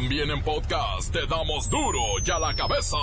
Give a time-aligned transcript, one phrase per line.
[0.00, 2.96] También en podcast te damos duro y a la cabeza.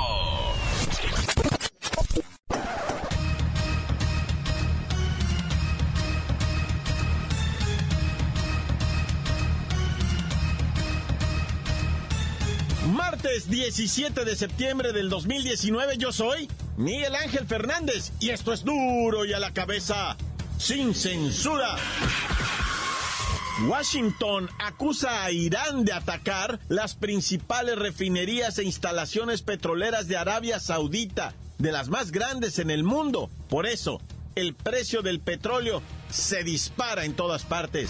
[12.88, 19.25] Martes 17 de septiembre del 2019 yo soy Miguel Ángel Fernández y esto es duro
[19.25, 20.16] y a la cabeza
[20.57, 21.75] sin censura.
[23.64, 31.34] Washington acusa a Irán de atacar las principales refinerías e instalaciones petroleras de Arabia Saudita,
[31.57, 33.29] de las más grandes en el mundo.
[33.49, 34.02] Por eso,
[34.35, 37.89] el precio del petróleo se dispara en todas partes.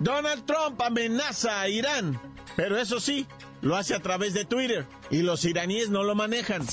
[0.00, 2.20] Donald Trump amenaza a Irán,
[2.56, 3.26] pero eso sí,
[3.62, 6.66] lo hace a través de Twitter y los iraníes no lo manejan.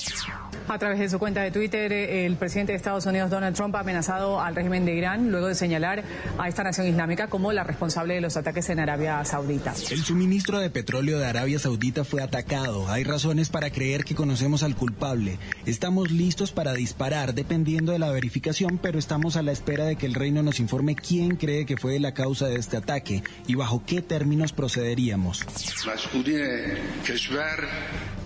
[0.70, 3.80] A través de su cuenta de Twitter, el presidente de Estados Unidos, Donald Trump, ha
[3.80, 6.04] amenazado al régimen de Irán luego de señalar
[6.38, 9.74] a esta nación islámica como la responsable de los ataques en Arabia Saudita.
[9.90, 12.90] El suministro de petróleo de Arabia Saudita fue atacado.
[12.90, 15.40] Hay razones para creer que conocemos al culpable.
[15.66, 20.06] Estamos listos para disparar dependiendo de la verificación, pero estamos a la espera de que
[20.06, 23.84] el reino nos informe quién cree que fue la causa de este ataque y bajo
[23.86, 25.46] qué términos procederíamos.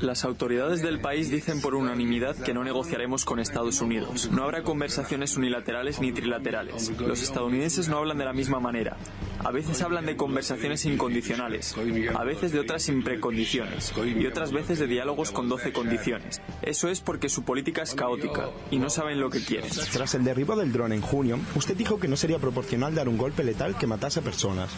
[0.01, 4.29] Las autoridades del país dicen por unanimidad que no negociaremos con Estados Unidos.
[4.31, 6.91] No habrá conversaciones unilaterales ni trilaterales.
[6.99, 8.97] Los estadounidenses no hablan de la misma manera.
[9.43, 11.75] A veces hablan de conversaciones incondicionales,
[12.15, 16.41] a veces de otras sin precondiciones y otras veces de diálogos con 12 condiciones.
[16.61, 19.69] Eso es porque su política es caótica y no saben lo que quieren.
[19.91, 23.17] Tras el derribo del dron en junio, usted dijo que no sería proporcional dar un
[23.17, 24.69] golpe letal que matase personas.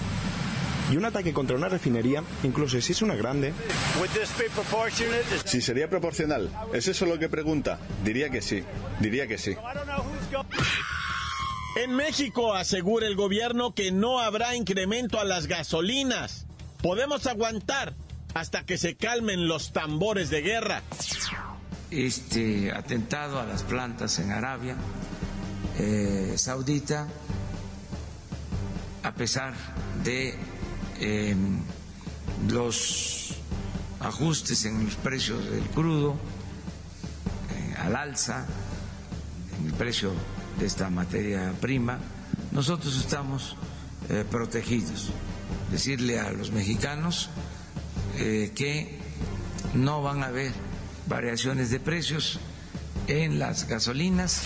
[0.91, 3.53] Y un ataque contra una refinería, incluso si es una grande.
[5.45, 7.79] Si sería proporcional, ¿es eso lo que pregunta?
[8.03, 8.63] Diría que sí,
[8.99, 9.55] diría que sí.
[11.75, 16.45] En México asegura el gobierno que no habrá incremento a las gasolinas.
[16.81, 17.93] Podemos aguantar
[18.33, 20.83] hasta que se calmen los tambores de guerra.
[21.89, 24.75] Este atentado a las plantas en Arabia
[25.79, 27.07] eh, Saudita,
[29.01, 29.53] a pesar
[30.03, 30.32] de
[31.03, 31.36] eh,
[32.50, 33.36] los
[34.00, 36.16] ajustes en los precios del crudo,
[37.52, 38.46] eh, al alza,
[39.59, 40.12] en el precio
[40.59, 42.00] de esta materia prima,
[42.52, 43.56] nosotros estamos
[44.09, 45.09] eh, protegidos.
[45.72, 47.30] Decirle a los mexicanos
[48.18, 49.00] eh, que
[49.74, 50.52] no van a haber
[51.08, 52.40] variaciones de precios
[53.08, 54.41] en las gasolinas.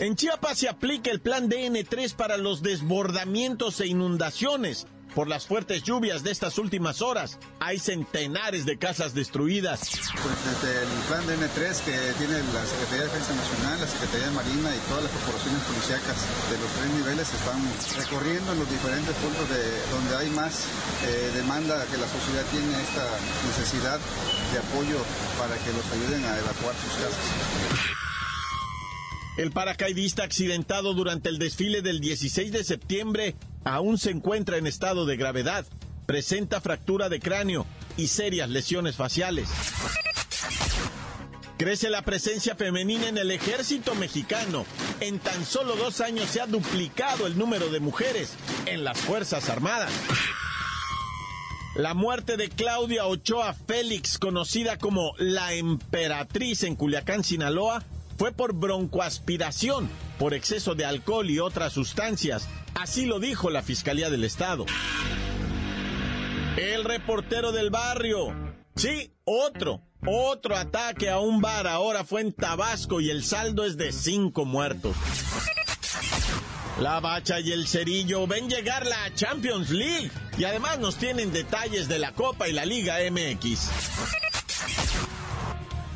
[0.00, 4.86] En Chiapas se aplica el plan DN3 para los desbordamientos e inundaciones.
[5.14, 9.92] Por las fuertes lluvias de estas últimas horas, hay centenares de casas destruidas.
[10.24, 14.32] Pues desde el plan DN3 que tiene la Secretaría de Defensa Nacional, la Secretaría de
[14.40, 16.16] Marina y todas las corporaciones policíacas
[16.48, 17.60] de los tres niveles están
[18.00, 20.64] recorriendo los diferentes puntos de donde hay más
[21.04, 23.04] eh, demanda que la sociedad tiene esta
[23.52, 24.96] necesidad de apoyo
[25.36, 28.00] para que los ayuden a evacuar sus casas.
[29.36, 35.06] El paracaidista accidentado durante el desfile del 16 de septiembre aún se encuentra en estado
[35.06, 35.66] de gravedad.
[36.06, 39.48] Presenta fractura de cráneo y serias lesiones faciales.
[41.56, 44.64] Crece la presencia femenina en el ejército mexicano.
[45.00, 48.32] En tan solo dos años se ha duplicado el número de mujeres
[48.66, 49.92] en las Fuerzas Armadas.
[51.76, 57.84] La muerte de Claudia Ochoa Félix, conocida como la emperatriz en Culiacán, Sinaloa,
[58.20, 59.88] fue por broncoaspiración,
[60.18, 62.50] por exceso de alcohol y otras sustancias.
[62.74, 64.66] Así lo dijo la Fiscalía del Estado.
[66.58, 68.34] El reportero del barrio.
[68.76, 73.78] Sí, otro, otro ataque a un bar ahora fue en Tabasco y el saldo es
[73.78, 74.94] de cinco muertos.
[76.78, 81.88] La Bacha y el Cerillo ven llegar la Champions League y además nos tienen detalles
[81.88, 84.29] de la Copa y la Liga MX.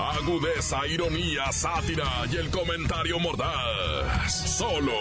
[0.00, 4.32] Agudeza, ironía, sátira y el comentario mordaz.
[4.56, 4.92] Solo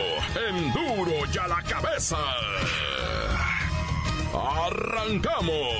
[0.49, 2.17] en duro y a la cabeza.
[4.33, 5.79] ¡Arrancamos!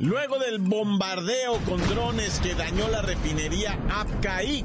[0.00, 4.64] Luego del bombardeo con drones que dañó la refinería Abqaiq,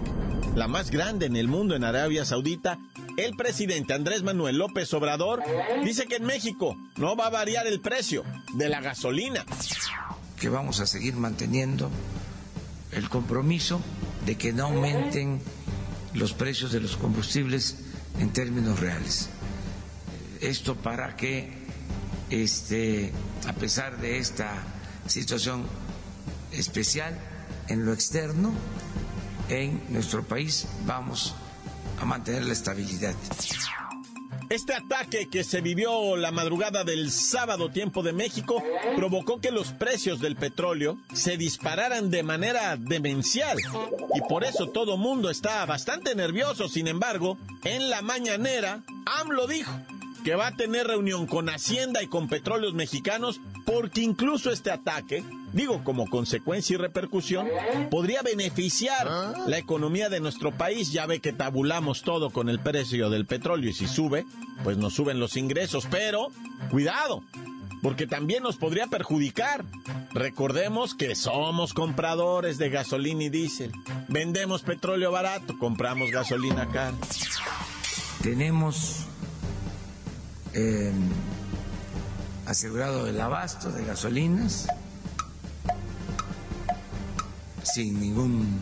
[0.55, 2.77] la más grande en el mundo en Arabia Saudita,
[3.17, 5.41] el presidente Andrés Manuel López Obrador
[5.83, 8.23] dice que en México no va a variar el precio
[8.55, 9.45] de la gasolina.
[10.39, 11.89] que vamos a seguir manteniendo
[12.91, 13.81] el compromiso
[14.25, 15.41] de que no aumenten
[16.13, 17.77] los precios de los combustibles
[18.19, 19.29] en términos reales.
[20.41, 21.49] Esto para que,
[22.29, 23.11] este,
[23.47, 24.51] a pesar de esta
[25.07, 25.65] situación
[26.51, 27.17] especial
[27.67, 28.53] en lo externo,
[29.49, 31.35] en nuestro país vamos
[31.99, 33.15] a mantener la estabilidad.
[34.49, 38.61] Este ataque que se vivió la madrugada del sábado tiempo de México
[38.95, 43.57] provocó que los precios del petróleo se dispararan de manera demencial
[44.13, 46.67] y por eso todo mundo está bastante nervioso.
[46.67, 48.83] Sin embargo, en la mañanera,
[49.21, 49.71] AMLO dijo
[50.23, 55.23] que va a tener reunión con Hacienda y con Petróleos Mexicanos porque incluso este ataque
[55.53, 57.47] digo como consecuencia y repercusión,
[57.89, 59.07] podría beneficiar
[59.47, 60.91] la economía de nuestro país.
[60.91, 64.25] Ya ve que tabulamos todo con el precio del petróleo y si sube,
[64.63, 65.87] pues nos suben los ingresos.
[65.89, 66.29] Pero,
[66.69, 67.23] cuidado,
[67.81, 69.63] porque también nos podría perjudicar.
[70.13, 73.71] Recordemos que somos compradores de gasolina y diésel.
[74.09, 76.97] Vendemos petróleo barato, compramos gasolina cara.
[78.21, 79.05] Tenemos
[80.53, 80.91] eh,
[82.45, 84.67] asegurado el abasto de gasolinas
[87.63, 88.59] sin ningún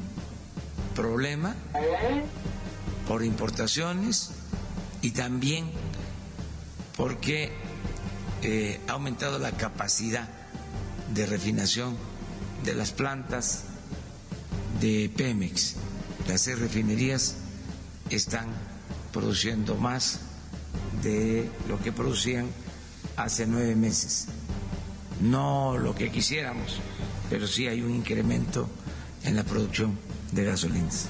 [0.95, 1.55] problema
[3.07, 4.31] por importaciones
[5.01, 5.69] y también
[6.95, 7.51] porque
[8.43, 10.29] eh, ha aumentado la capacidad
[11.13, 11.97] de refinación
[12.63, 13.63] de las plantas
[14.79, 15.75] de Pemex.
[16.27, 17.35] Las refinerías
[18.09, 18.47] están
[19.11, 20.19] produciendo más
[21.01, 22.47] de lo que producían
[23.17, 24.27] hace nueve meses.
[25.21, 26.79] No lo que quisiéramos,
[27.29, 28.67] pero sí hay un incremento
[29.23, 29.97] en la producción
[30.31, 31.09] de gasolinas.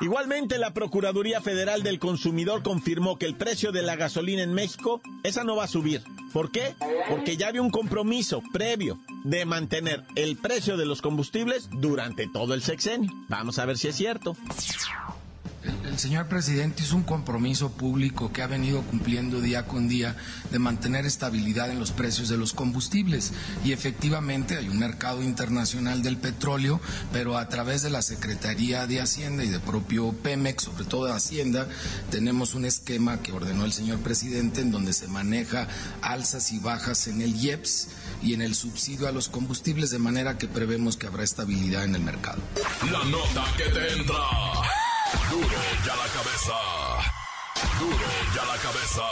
[0.00, 5.00] Igualmente, la Procuraduría Federal del Consumidor confirmó que el precio de la gasolina en México,
[5.22, 6.02] esa no va a subir.
[6.32, 6.74] ¿Por qué?
[7.08, 12.54] Porque ya había un compromiso previo de mantener el precio de los combustibles durante todo
[12.54, 13.12] el sexenio.
[13.28, 14.36] Vamos a ver si es cierto.
[15.94, 20.16] El señor presidente hizo un compromiso público que ha venido cumpliendo día con día
[20.50, 23.32] de mantener estabilidad en los precios de los combustibles.
[23.64, 26.80] Y efectivamente hay un mercado internacional del petróleo,
[27.12, 31.68] pero a través de la Secretaría de Hacienda y de propio Pemex, sobre todo Hacienda,
[32.10, 35.68] tenemos un esquema que ordenó el señor presidente en donde se maneja
[36.02, 37.86] alzas y bajas en el IEPS
[38.20, 41.94] y en el subsidio a los combustibles, de manera que prevemos que habrá estabilidad en
[41.94, 42.42] el mercado.
[42.90, 44.83] La nota que te entra.
[45.30, 45.46] Duro
[45.86, 46.54] ya la cabeza.
[47.78, 49.02] Duro ya la cabeza.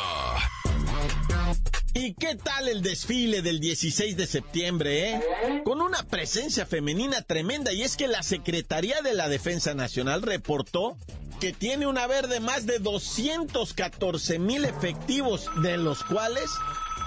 [1.95, 5.21] ¿Y qué tal el desfile del 16 de septiembre, eh?
[5.65, 10.97] Con una presencia femenina tremenda y es que la Secretaría de la Defensa Nacional reportó
[11.41, 16.51] que tiene un haber de más de 214 mil efectivos, de los cuales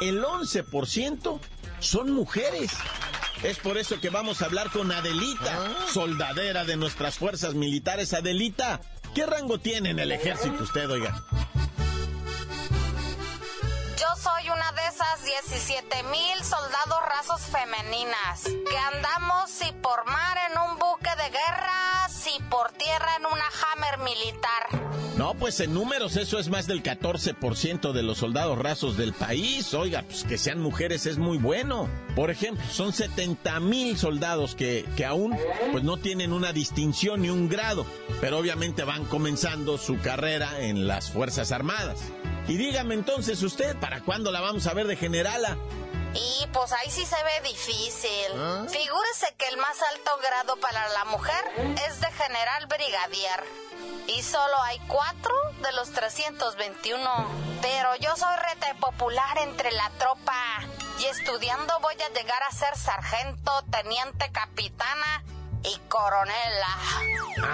[0.02, 1.40] el 11%
[1.80, 2.72] son mujeres.
[3.44, 5.58] Es por eso que vamos a hablar con Adelita,
[5.92, 8.14] soldadera de nuestras fuerzas militares.
[8.14, 8.82] Adelita,
[9.14, 11.24] ¿qué rango tiene en el ejército usted, oiga?
[14.00, 18.55] Yo soy una de esas 17 mil soldados rasos femeninas
[25.46, 29.76] pues en números eso es más del 14% de los soldados rasos del país.
[29.76, 31.88] Oiga, pues que sean mujeres es muy bueno.
[32.16, 35.38] Por ejemplo, son 70 mil soldados que, que aún
[35.72, 37.86] pues no tienen una distinción ni un grado,
[38.22, 42.00] pero obviamente van comenzando su carrera en las Fuerzas Armadas.
[42.48, 45.60] Y dígame entonces usted, ¿para cuándo la vamos a ver de generala?
[46.16, 48.32] Y pues ahí sí se ve difícil.
[48.68, 53.65] Figúrese que el más alto grado para la mujer es de general brigadier.
[54.08, 57.02] Y solo hay cuatro de los 321.
[57.62, 60.62] Pero yo soy rete popular entre la tropa.
[61.00, 65.24] Y estudiando voy a llegar a ser sargento, teniente, capitana
[65.64, 66.78] y coronela.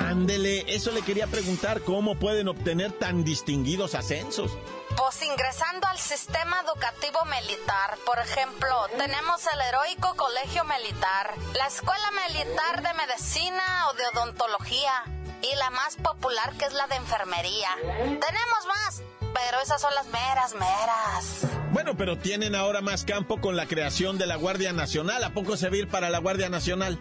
[0.09, 4.51] Ándele, eso le quería preguntar, ¿cómo pueden obtener tan distinguidos ascensos?
[4.97, 12.11] Pues ingresando al sistema educativo militar, por ejemplo, tenemos el heroico colegio militar, la escuela
[12.27, 15.05] militar de medicina o de odontología
[15.41, 17.69] y la más popular que es la de enfermería.
[17.97, 21.47] Tenemos más, pero esas son las meras, meras.
[21.71, 25.23] Bueno, pero tienen ahora más campo con la creación de la Guardia Nacional.
[25.23, 26.99] ¿A poco se va a ir para la Guardia Nacional?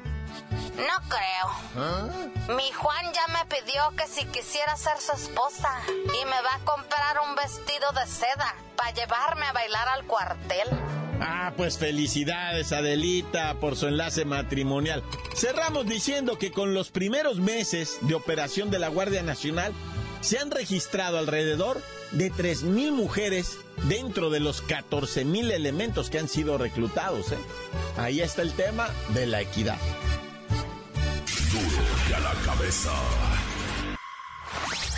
[0.77, 2.57] No creo.
[2.57, 6.65] Mi Juan ya me pidió que si quisiera ser su esposa y me va a
[6.65, 10.69] comprar un vestido de seda para llevarme a bailar al cuartel.
[11.21, 15.03] Ah, pues felicidades Adelita por su enlace matrimonial.
[15.35, 19.73] Cerramos diciendo que con los primeros meses de operación de la Guardia Nacional
[20.23, 21.81] se han registrado alrededor
[22.13, 23.59] de 3.000 mujeres
[23.89, 27.33] dentro de los 14.000 elementos que han sido reclutados.
[27.33, 27.39] ¿eh?
[27.97, 29.79] Ahí está el tema de la equidad.
[31.53, 32.93] Duro y a la cabeza.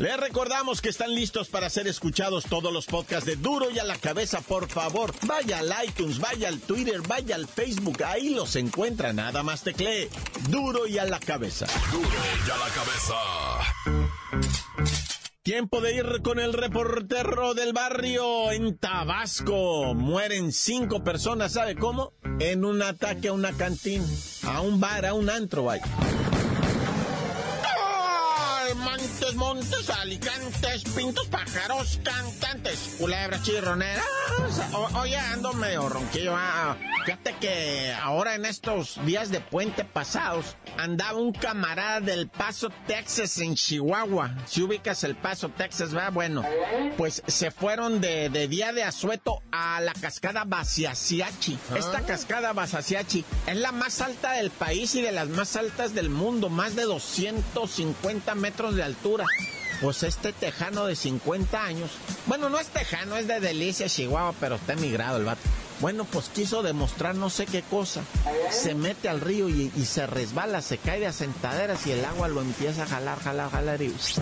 [0.00, 3.84] Les recordamos que están listos para ser escuchados todos los podcasts de Duro y a
[3.84, 4.40] la cabeza.
[4.40, 8.02] Por favor, vaya al iTunes, vaya al Twitter, vaya al Facebook.
[8.04, 9.12] Ahí los encuentra.
[9.12, 10.08] Nada más teclee
[10.48, 11.66] Duro y a la cabeza.
[11.92, 13.14] Duro y a la cabeza.
[15.42, 19.92] Tiempo de ir con el reportero del barrio en Tabasco.
[19.94, 22.14] Mueren cinco personas, ¿sabe cómo?
[22.38, 24.06] En un ataque a una cantina,
[24.44, 25.84] a un bar, a un antro, vaya.
[29.34, 34.04] Montes, alicantes, pintos, pájaros, cantantes, culebras, chirroneras.
[34.94, 36.34] Oye, ando medio ronquillo.
[36.36, 36.76] ah.
[37.04, 43.38] Fíjate que ahora en estos días de puente pasados andaba un camarada del Paso, Texas,
[43.38, 44.34] en Chihuahua.
[44.46, 46.44] Si ubicas el Paso, Texas, va bueno.
[46.96, 51.58] Pues se fueron de, de día de asueto a la cascada Basiasiachi.
[51.76, 56.10] Esta cascada Basiasiachi es la más alta del país y de las más altas del
[56.10, 59.26] mundo, más de 250 metros de altura.
[59.80, 61.90] Pues este tejano de 50 años,
[62.26, 65.40] bueno, no es tejano, es de Delicia, Chihuahua, pero está emigrado el vato.
[65.80, 68.02] Bueno, pues quiso demostrar no sé qué cosa.
[68.50, 72.28] Se mete al río y, y se resbala, se cae de asentaderas y el agua
[72.28, 73.80] lo empieza a jalar, jalar, jalar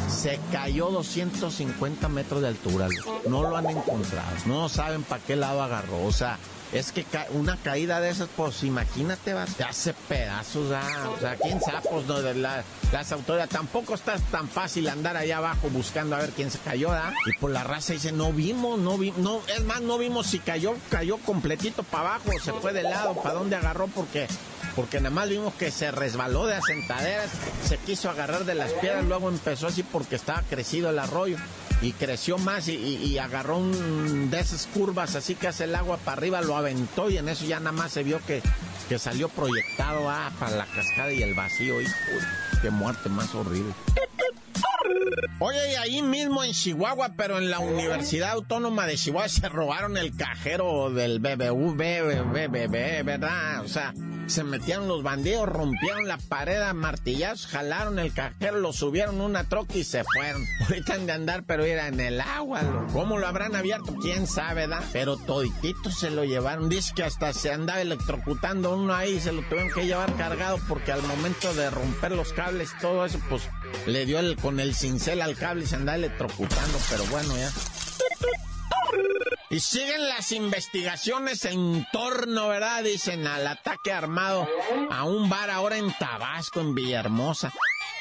[0.09, 2.89] se cayó 250 metros de altura.
[3.29, 6.05] No lo han encontrado, no saben para qué lado agarró.
[6.05, 6.39] O sea,
[6.73, 11.37] es que una caída de esas, pues imagínate, va, te hace pedazos, ah, o sea,
[11.37, 16.17] quién sabe, pues no, la- las autoridades, tampoco está tan fácil andar allá abajo buscando
[16.17, 17.13] a ver quién se cayó, ¿ah?
[17.27, 20.39] Y por la raza dice, no vimos, no vimos, no, es más, no vimos si
[20.39, 24.27] cayó, cayó completito para abajo, se fue de lado, para dónde agarró, porque
[24.77, 27.31] porque nada más vimos que se resbaló de asentaderas,
[27.67, 31.37] se quiso agarrar de las piedras, luego empezó así porque estaba crecido el arroyo
[31.81, 35.75] y creció más y, y- y agarró un de esas curvas así que hace el
[35.75, 38.43] agua para arriba, lo aventó y en eso ya nada más se vio que,
[38.89, 41.93] que salió proyectado ah, para la cascada y el vacío, hijo,
[42.63, 43.73] qué muerte más horrible.
[45.41, 49.97] Oye, y ahí mismo en Chihuahua, pero en la Universidad Autónoma de Chihuahua se robaron
[49.97, 53.65] el cajero del BBV, ¿verdad?
[53.65, 53.95] O sea,
[54.29, 59.45] se metieron los bandidos, rompieron la pared a martillazos, jalaron el cajero, lo subieron una
[59.45, 60.45] troca y se fueron.
[60.61, 62.61] Ahorita han de andar, pero era en el agua.
[62.93, 63.97] ¿Cómo lo habrán abierto?
[64.01, 64.85] ¿Quién sabe, verdad?
[64.93, 66.69] Pero toditito se lo llevaron.
[66.69, 70.93] Dice que hasta se andaba electrocutando uno ahí, se lo tuvieron que llevar cargado porque
[70.93, 73.49] al momento de romper los cables y todo eso, pues
[73.87, 77.51] le dio el, con el cincel al cable y se andaba electrocutando, pero bueno, ya.
[79.51, 82.85] Y siguen las investigaciones en torno, ¿verdad?
[82.85, 84.47] Dicen al ataque armado
[84.91, 87.51] a un bar ahora en Tabasco, en Villahermosa.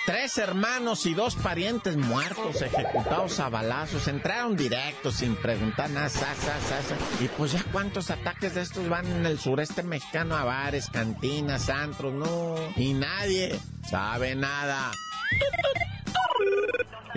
[0.06, 4.08] Tres hermanos y dos parientes muertos, ejecutados a balazos.
[4.08, 6.10] Entraron directos sin preguntar nada.
[6.10, 6.96] sa, sa, sa.
[7.24, 11.70] Y pues ya cuántos ataques de estos van en el sureste mexicano a bares, cantinas,
[11.70, 12.56] antros, no.
[12.76, 13.58] Y nadie
[13.90, 14.92] sabe nada.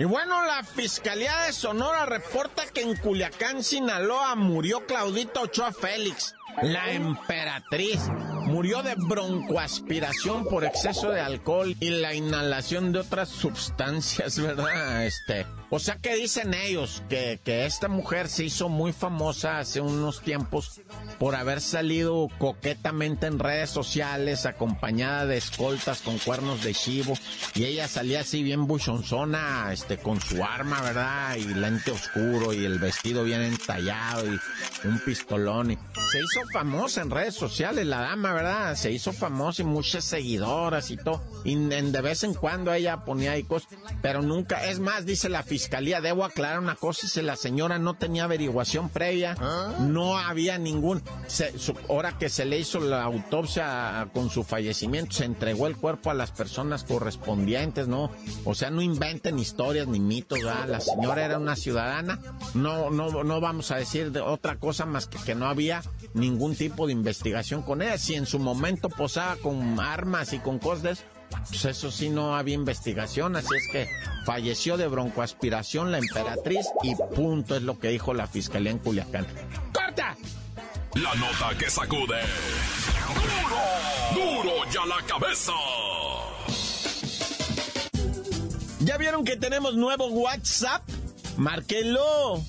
[0.01, 6.33] Y bueno, la Fiscalía de Sonora reporta que en Culiacán, Sinaloa, murió Claudita Ochoa Félix,
[6.61, 7.99] la emperatriz.
[8.45, 15.05] Murió de broncoaspiración por exceso de alcohol y la inhalación de otras sustancias, ¿verdad?
[15.05, 15.45] Este.
[15.69, 20.21] O sea que dicen ellos que, que esta mujer se hizo muy famosa hace unos
[20.21, 20.81] tiempos
[21.17, 27.13] por haber salido coquetamente en redes sociales acompañada de escoltas con cuernos de chivo
[27.55, 31.35] y ella salía así bien buchonzona, este, con su arma, ¿verdad?
[31.35, 34.39] Y lente oscuro y el vestido bien entallado y
[34.85, 35.75] un pistolón y
[36.11, 38.75] se hizo famosa en redes sociales la dama, ¿verdad?
[38.75, 43.31] Se hizo famosa y muchas seguidoras y todo y de vez en cuando ella ponía
[43.31, 43.69] ahí cosas,
[44.01, 47.95] pero nunca, es más, dice la fiscalía, debo aclarar una cosa, si la señora no
[47.95, 49.35] tenía averiguación previa,
[49.79, 51.53] no había ningún, se,
[51.89, 56.13] ahora que se le hizo la autopsia con su fallecimiento, se entregó el cuerpo a
[56.13, 58.11] las personas correspondientes, ¿no?
[58.45, 60.67] O sea, no inventen historias ni mitos, ¿verdad?
[60.67, 62.19] La señora era una ciudadana,
[62.53, 65.81] no, no, no vamos a decir de otra cosa más que que no había
[66.13, 67.97] ningún tipo de investigación con ella.
[67.97, 71.03] Si en su momento posaba con armas y con cosas
[71.49, 73.89] pues eso sí no había investigación, así es que
[74.25, 79.25] falleció de broncoaspiración la emperatriz y punto es lo que dijo la fiscalía en Culiacán.
[79.73, 80.15] ¡Corta!
[80.95, 82.19] La nota que sacude.
[84.13, 85.53] duro ya la cabeza.
[88.79, 90.81] ¿Ya vieron que tenemos nuevo WhatsApp?
[91.37, 92.43] Márquenlo.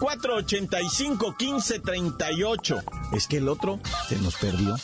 [0.00, 2.82] 664-485-1538.
[3.14, 4.76] Es que el otro se nos perdió.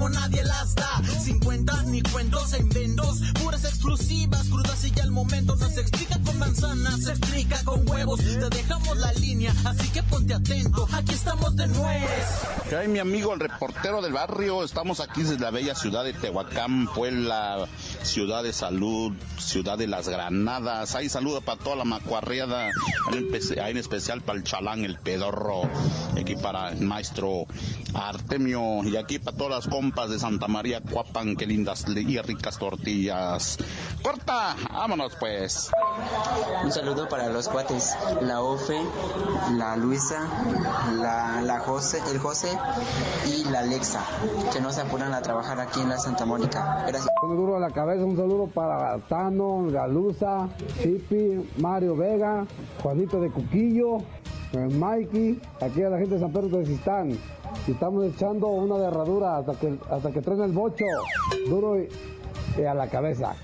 [0.00, 1.02] Como nadie las da.
[1.22, 5.56] Sin cuentas ni cuentos en vendos, puras exclusivas, crudas y ya el momento.
[5.56, 8.20] No se explica con manzanas, se explica con huevos.
[8.20, 12.10] Te dejamos la línea, así que ponte atento, aquí estamos de nuez.
[12.70, 14.64] ¿Qué hay, mi amigo, el reportero del barrio?
[14.64, 17.68] Estamos aquí desde la bella ciudad de Tehuacán, Puebla,
[18.02, 20.94] ciudad de salud, ciudad de las granadas.
[20.94, 22.70] Hay saludos para toda la macuarriada,
[23.62, 25.62] hay en especial para el chalán, el pedorro,
[26.18, 27.46] aquí para el maestro
[27.94, 32.58] Artemio y aquí para todas las compas de Santa María Cuapan, qué lindas y ricas
[32.58, 33.58] tortillas.
[34.02, 35.70] Corta, vámonos pues.
[36.64, 38.78] Un saludo para los cuates, la Ofe,
[39.56, 40.28] la Luisa,
[40.94, 42.48] la, la José, el José
[43.26, 44.00] y la Alexa,
[44.52, 46.84] que no se apuran a trabajar aquí en la Santa Mónica.
[46.86, 47.08] Gracias.
[47.22, 50.48] Un duro a la cabeza, un saludo para Tano, Galuza,
[50.82, 52.46] Chipi, Mario Vega,
[52.82, 53.98] Juanito de Cuquillo,
[54.52, 57.18] Mikey, aquí a la gente de San Pedro de Sistán.
[57.66, 60.84] Estamos echando una derradura hasta que, hasta que el bocho.
[61.48, 63.34] Duro y a la cabeza.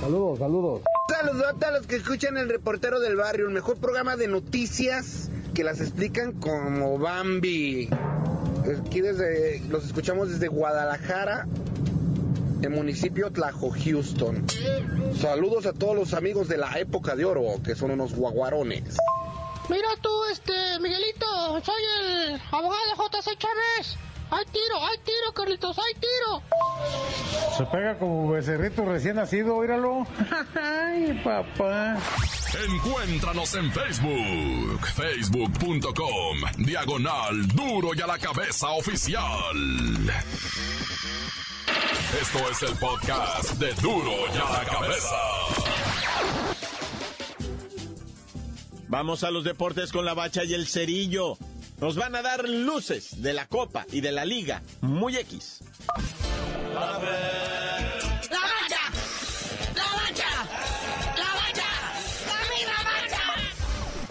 [0.00, 0.80] Saludos, saludos.
[1.24, 5.62] Saludos a los que escuchan el reportero del barrio, el mejor programa de noticias que
[5.62, 7.88] las explican como Bambi.
[8.80, 11.46] Aquí desde, los escuchamos desde Guadalajara,
[12.60, 14.44] el municipio Tlajo, Houston.
[15.20, 18.96] Saludos a todos los amigos de la época de oro, que son unos guaguarones.
[19.68, 21.26] Mira tú, este, Miguelito,
[21.62, 23.96] soy el abogado de JC Chávez.
[24.32, 26.42] ¡Hay tiro, hay tiro, Carlitos, hay tiro!
[27.54, 30.06] Se pega como becerrito recién nacido, míralo.
[30.54, 31.98] ¡Ay, papá!
[32.66, 39.20] Encuéntranos en Facebook, facebook.com, diagonal duro y a la cabeza oficial.
[42.18, 45.81] Esto es el podcast de duro y a la cabeza.
[48.92, 51.38] Vamos a los deportes con la bacha y el cerillo.
[51.80, 54.60] Nos van a dar luces de la Copa y de la Liga.
[54.82, 55.60] Muy X.
[56.74, 57.08] ¡La bacha!
[58.30, 60.28] ¡La bacha!
[61.16, 61.64] ¡La bacha!
[62.66, 63.24] ¡La bacha!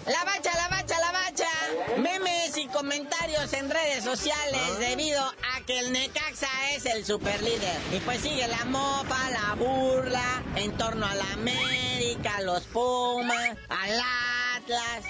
[0.08, 2.02] La bacha, la bacha, la bacha.
[2.02, 7.80] Memes y comentarios en redes sociales debido a que el Necaxa es el superlíder.
[7.96, 14.00] Y pues sigue la mofa, la burla en torno a la América, los Pumas, al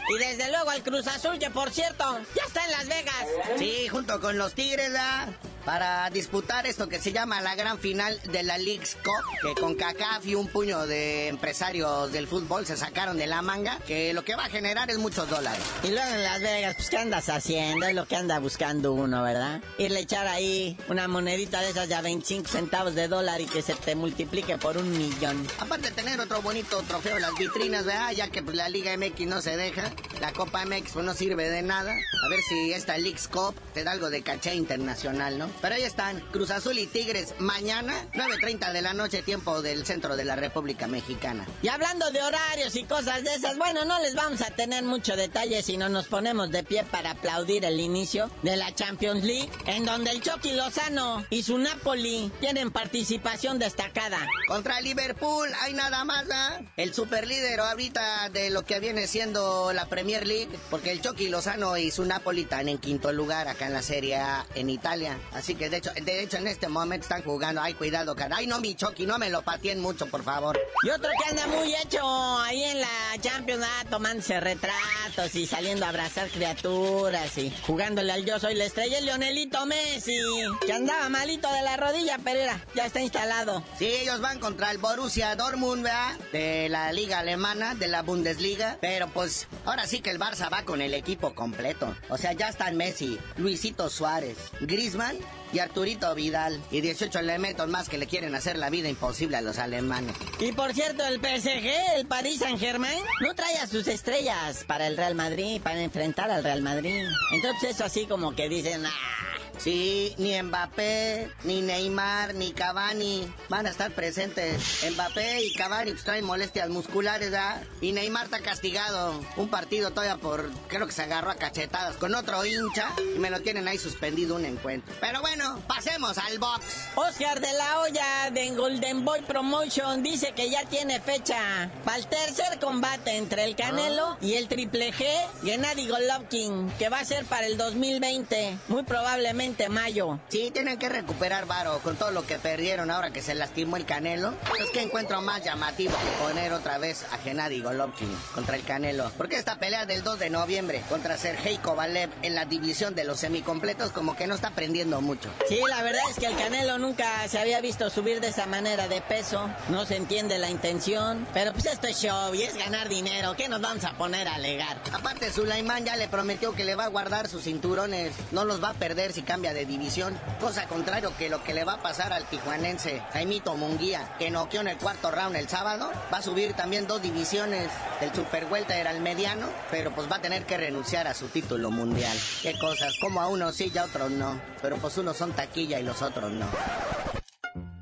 [0.10, 3.26] Y desde luego al Cruz Azul, que por cierto, ya está en Las Vegas.
[3.58, 5.30] Sí, junto con los Tigres, ¿verdad?
[5.66, 9.76] Para disputar esto que se llama la gran final de la League's Cup, que con
[9.76, 14.24] CACAF y un puño de empresarios del fútbol se sacaron de la manga, que lo
[14.24, 15.62] que va a generar es muchos dólares.
[15.84, 17.86] Y luego en Las Vegas, pues ¿qué andas haciendo?
[17.86, 19.62] Es lo que anda buscando uno, ¿verdad?
[19.78, 23.46] Irle a echar ahí una monedita de esas de a 25 centavos de dólar y
[23.46, 25.48] que se te multiplique por un millón.
[25.60, 28.12] Aparte de tener otro bonito trofeo en las vitrinas, ¿verdad?
[28.14, 31.50] Ya que pues, la Liga MX no se deja, la Copa MX pues, no sirve
[31.50, 31.92] de nada.
[31.92, 35.51] A ver si esta League's Cup te da algo de caché internacional, ¿no?
[35.62, 40.16] Pero ahí están, Cruz Azul y Tigres, mañana, 9.30 de la noche, tiempo del centro
[40.16, 41.46] de la República Mexicana.
[41.62, 45.16] Y hablando de horarios y cosas de esas, bueno, no les vamos a tener mucho
[45.16, 49.50] detalle si no nos ponemos de pie para aplaudir el inicio de la Champions League,
[49.66, 54.20] en donde el Chucky Lozano y su Napoli tienen participación destacada.
[54.48, 56.60] Contra Liverpool, hay nada más, ¿ah?
[56.78, 61.78] El superlíder ahorita de lo que viene siendo la Premier League, porque el Chucky Lozano
[61.78, 65.20] y su Napoli están en quinto lugar acá en la Serie A en Italia.
[65.42, 67.64] Así que de hecho, de hecho en este momento están jugando.
[67.64, 68.36] Ay, cuidado, cara.
[68.38, 70.60] Ay, no, mi Chucky, no me lo pateen mucho, por favor.
[70.84, 72.00] Y otro que anda muy hecho
[72.42, 72.88] ahí en la
[73.20, 78.66] Champions, ah, tomándose retratos y saliendo a abrazar criaturas y jugándole al yo soy la
[78.66, 80.16] estrella, el Leonelito Messi,
[80.64, 83.64] que andaba malito de la rodilla, pero era, ya está instalado.
[83.80, 86.20] Sí, ellos van contra el Borussia Dortmund, ¿verdad?
[86.32, 88.78] De la liga alemana, de la Bundesliga.
[88.80, 91.96] Pero pues, ahora sí que el Barça va con el equipo completo.
[92.10, 95.18] O sea, ya están Messi, Luisito Suárez, Griezmann
[95.54, 96.62] y Arturito Vidal.
[96.72, 100.16] Y 18 elementos más que le quieren hacer la vida imposible a los alemanes.
[100.40, 104.88] Y por cierto, el PSG, el Paris Saint Germain, no trae a sus estrellas para
[104.88, 107.06] el Real Madrid, para enfrentar al Real Madrid.
[107.34, 113.68] Entonces eso así como que dicen, ah, Sí, ni Mbappé, ni Neymar, ni Cavani van
[113.68, 114.84] a estar presentes.
[114.92, 117.62] Mbappé y Cavani pues, traen molestias musculares, ¿verdad?
[117.80, 119.22] Y Neymar está castigado.
[119.38, 123.30] Un partido todavía por, creo que se agarró a cachetadas con otro hincha y me
[123.30, 124.96] lo tienen ahí suspendido un encuentro.
[125.00, 126.66] Pero bueno, pasemos al box.
[126.96, 132.08] Oscar de la Hoya de Golden Boy Promotion dice que ya tiene fecha para el
[132.08, 135.06] tercer combate entre el Canelo y el Triple G,
[135.44, 140.20] Gennady Golovkin, que va a ser para el 2020, muy probablemente mayo.
[140.30, 143.86] Sí, tienen que recuperar varo con todo lo que perdieron ahora que se lastimó el
[143.86, 144.34] Canelo.
[144.60, 149.12] Es que encuentro más llamativo que poner otra vez a Gennady Golovkin contra el Canelo.
[149.18, 153.20] Porque esta pelea del 2 de noviembre contra Sergey Kovalev en la división de los
[153.20, 155.30] semicompletos como que no está aprendiendo mucho.
[155.48, 158.88] Sí, la verdad es que el Canelo nunca se había visto subir de esa manera
[158.88, 159.50] de peso.
[159.70, 161.28] No se entiende la intención.
[161.34, 163.36] Pero pues esto es show y es ganar dinero.
[163.36, 164.82] ¿Qué nos vamos a poner a alegar?
[164.94, 168.14] Aparte, Sulaimán ya le prometió que le va a guardar sus cinturones.
[168.32, 170.20] No los va a perder si cambia de división.
[170.42, 174.60] Cosa contrario que lo que le va a pasar al tijuanense Jaimito Munguía, que noqueó
[174.60, 175.90] en el cuarto round el sábado.
[176.14, 177.72] Va a subir también dos divisiones.
[178.02, 181.30] El Super Vuelta era el mediano, pero pues va a tener que renunciar a su
[181.30, 182.18] título mundial.
[182.42, 184.38] Qué cosas, como a unos sí y a otros no.
[184.62, 186.48] Pero pues unos son taquilla y los otros no.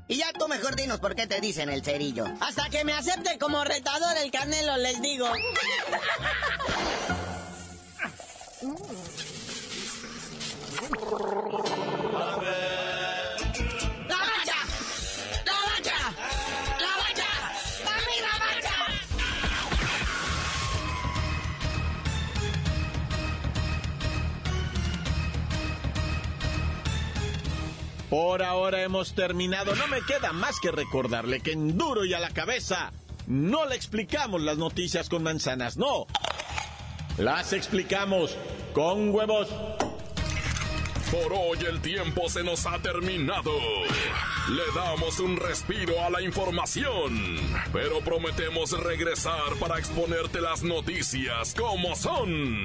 [0.06, 2.26] Y ya tú mejor dinos por qué te dicen el cerillo.
[2.40, 5.26] Hasta que me acepte como retador el Canelo, les digo.
[28.10, 29.76] Por ahora hemos terminado.
[29.76, 32.92] No me queda más que recordarle que en duro y a la cabeza
[33.28, 36.06] no le explicamos las noticias con manzanas, no.
[37.18, 38.36] Las explicamos
[38.74, 39.48] con huevos.
[41.12, 43.52] Por hoy el tiempo se nos ha terminado.
[44.48, 47.38] Le damos un respiro a la información,
[47.72, 52.64] pero prometemos regresar para exponerte las noticias como son.